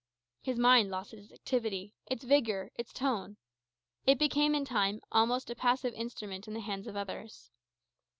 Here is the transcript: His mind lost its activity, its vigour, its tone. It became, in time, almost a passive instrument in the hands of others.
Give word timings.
His 0.41 0.57
mind 0.57 0.89
lost 0.89 1.13
its 1.13 1.31
activity, 1.31 1.93
its 2.07 2.23
vigour, 2.23 2.71
its 2.73 2.91
tone. 2.91 3.37
It 4.07 4.17
became, 4.17 4.55
in 4.55 4.65
time, 4.65 4.99
almost 5.11 5.51
a 5.51 5.55
passive 5.55 5.93
instrument 5.93 6.47
in 6.47 6.55
the 6.55 6.59
hands 6.61 6.87
of 6.87 6.95
others. 6.95 7.51